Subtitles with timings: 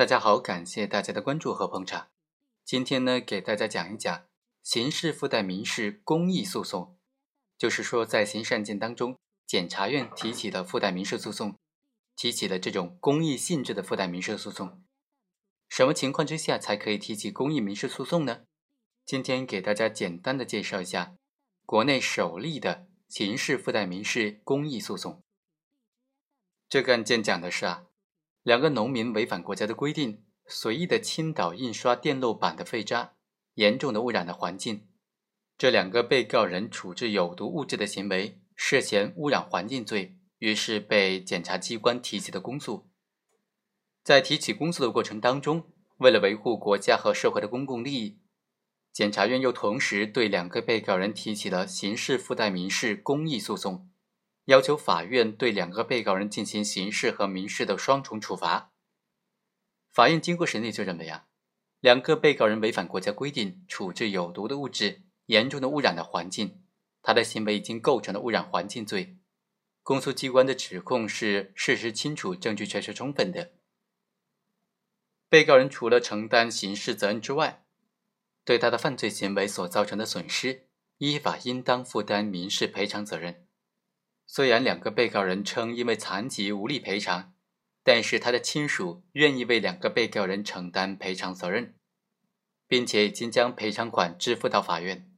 [0.00, 2.08] 大家好，感谢大家的关注和捧场。
[2.64, 4.24] 今天呢，给大家讲一讲
[4.62, 6.96] 刑事附带民事公益诉讼，
[7.58, 11.58] 就是说在刑事案件当中，检察院提起的附带民事诉讼，
[12.16, 14.82] 提起的这种公益性质的附带民事诉讼，
[15.68, 18.44] 什么情况之下才可以提起公益民事诉讼呢？
[19.04, 21.14] 今天给大家简单的介绍一下
[21.66, 25.22] 国内首例的刑事附带民事公益诉讼。
[26.70, 27.84] 这个案件讲的是啊。
[28.42, 33.12] 两个农民违反国家的规定，随意的倾倒印刷电路板的废渣，
[33.54, 34.88] 严重的污染了环境。
[35.58, 42.88] 这两个被告人处置有毒物质的行为涉嫌污染环境罪，于是被检察机关提起的公诉。
[44.02, 48.20] 在提起公诉的过程当中，为了维护国家和社会的公共利益，
[48.90, 53.89] 检察院又同时对两个被告人提起了刑事附带民事公益诉讼。
[54.46, 58.72] 要求法院对两个被告人进行刑事和民事的双重处罚。
[59.90, 61.26] 法院经过审理就认为啊，
[61.80, 66.62] 两个被告人违反国家规定，处置有毒的物质，严重的污染了环境，
[67.02, 69.18] 他的行为已经构成了污染环境罪。
[69.82, 73.52] 公诉机关的指控是事实清楚、证据确实充分的。
[75.28, 77.64] 被告人除了承担刑事责任之外，
[78.44, 83.46] 对他的犯罪行为所造成的损失，依法应当负担民事赔偿责任。
[84.32, 87.34] 虽然两个被告人称因为残疾无力赔偿，
[87.82, 91.74] 但是他的亲属愿意为两个被告人承担赔偿责任，
[92.68, 95.10] 并且已经将赔偿款支付到法院，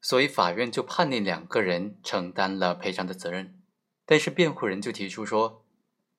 [0.00, 3.60] 所以法院就判令两个人承担了赔偿的责任。
[4.06, 5.66] 但是辩护人就提出说，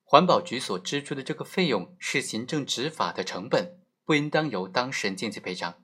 [0.03, 5.81] 环保局所支出的这个费用是行政执法的成本，不应当由当事人进行赔偿。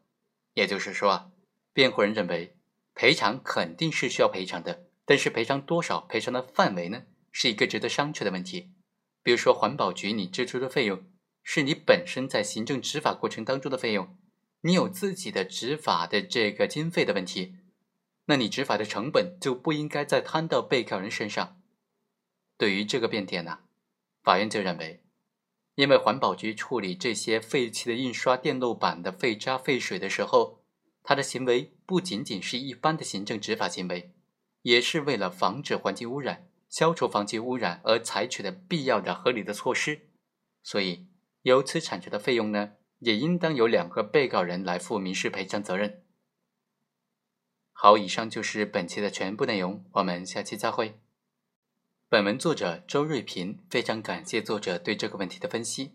[0.54, 1.32] 也就是说啊，
[1.72, 2.58] 辩护人认为
[2.94, 4.87] 赔偿肯定是需要赔偿的。
[5.08, 8.74] 但是赔偿多少、赔偿的范围呢，是一个值得商榷的问题。
[9.24, 11.02] 比如说，环保局你支出的费用
[11.44, 14.18] 是你本身在行政执法过程当中的费用，
[14.62, 17.56] 你有自己的执法的这个经费的问题，
[18.26, 21.62] 那你执法的成本就不应该再摊到被告人身上。
[22.58, 23.60] 对于这个变点呢，
[24.24, 25.02] 法院就认为，
[25.76, 30.62] 因为环保局处理这些废弃的印刷电路板的废渣废水的时候，
[31.02, 34.12] 他的行为不仅仅是一般的行政执法行为。
[34.68, 40.10] 也是为了防止环境污染、消除环境污染而采取的必要的、合理的措施，
[40.62, 41.08] 所以
[41.44, 46.04] 由此产生的费用呢，也应当由两个被告人来负民事赔偿责任。
[47.72, 51.00] 好，以上就是本期的全部内容，我们下期再会。
[52.10, 55.94] 本文作者周瑞平，非常感谢作者对这个问题的分析。